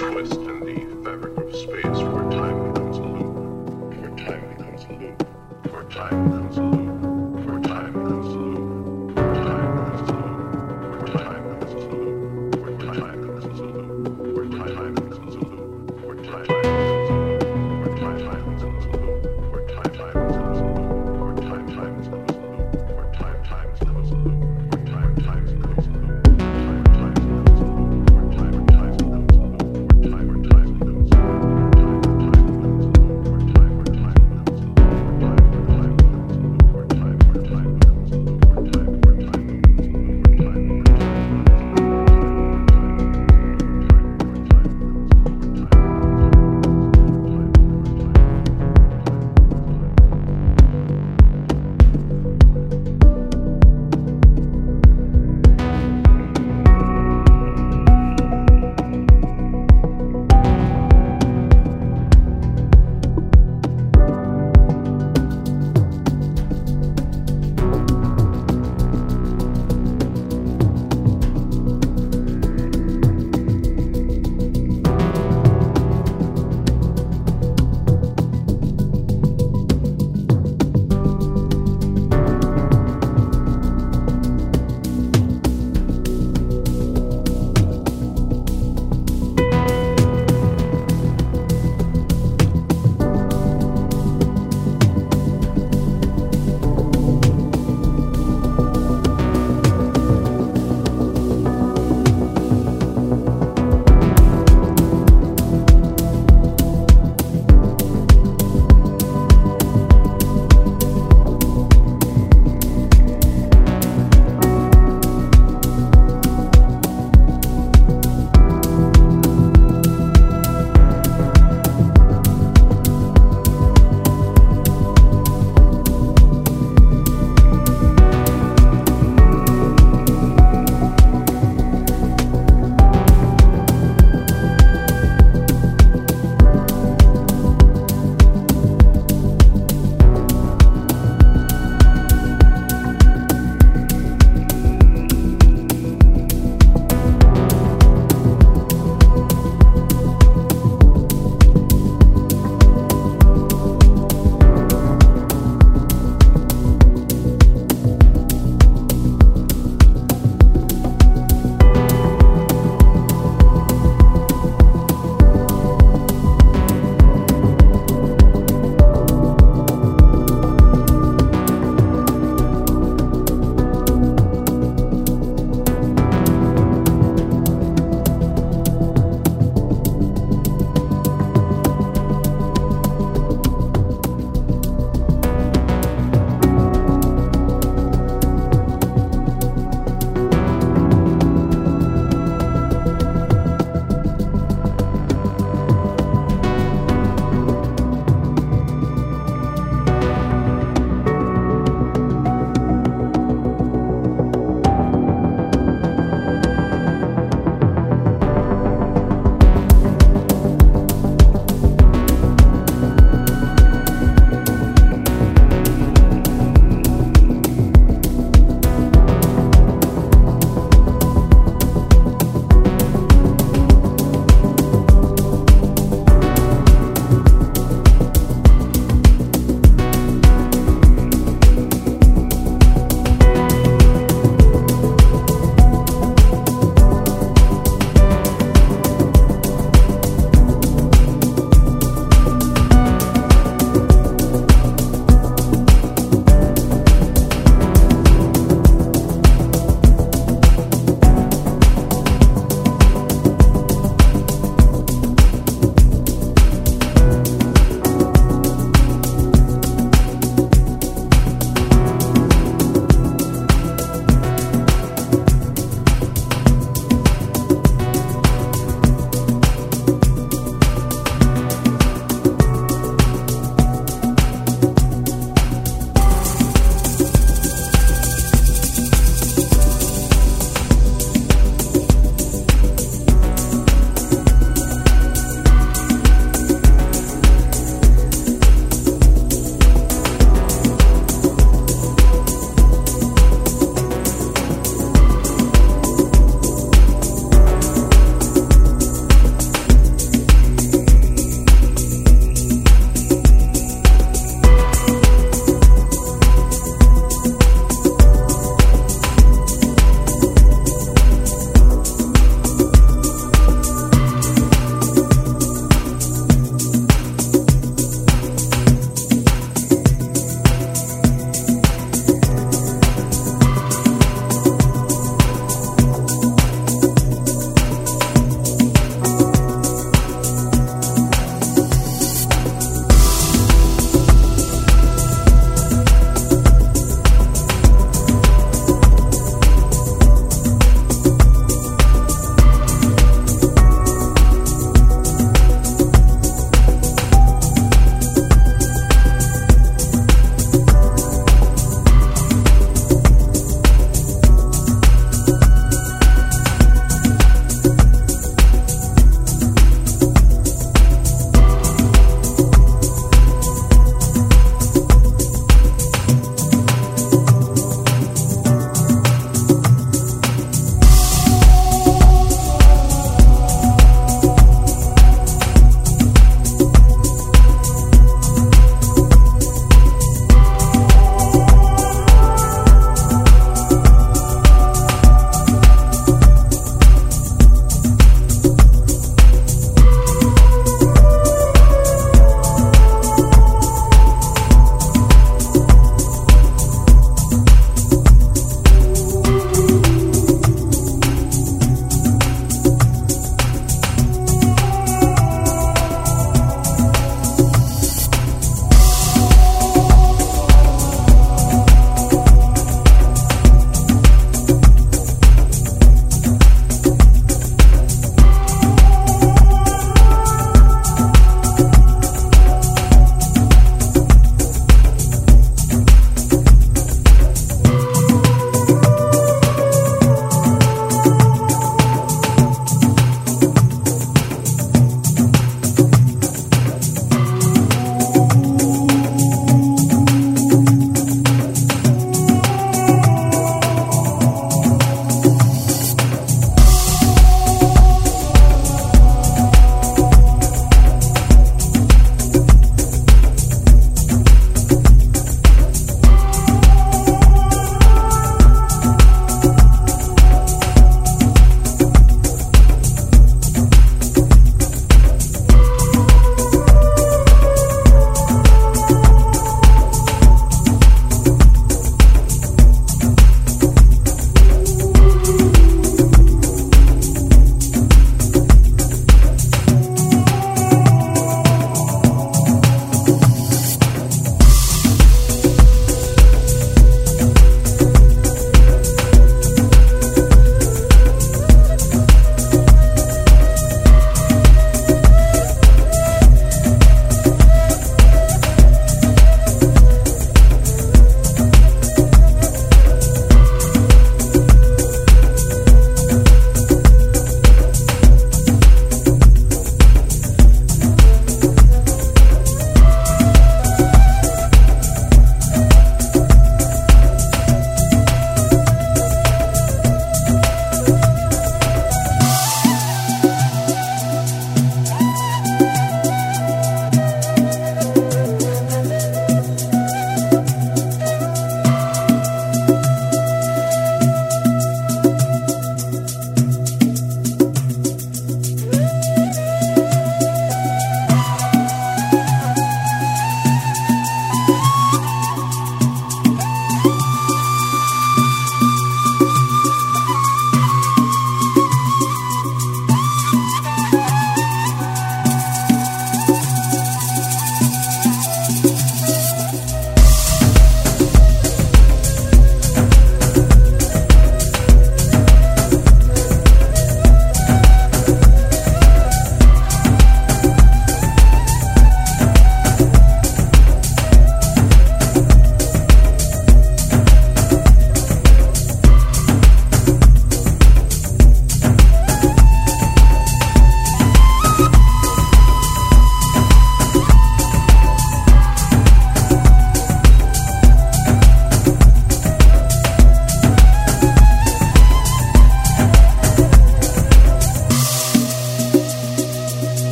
[0.00, 0.79] twist in the